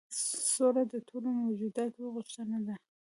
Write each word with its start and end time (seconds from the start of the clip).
سوله 0.53 0.83
د 0.91 0.95
ټولو 1.07 1.29
موجوداتو 1.39 1.99
غوښتنه 2.15 2.57
ده. 2.67 2.75